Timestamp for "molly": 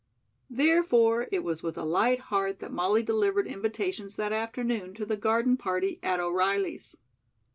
2.73-3.03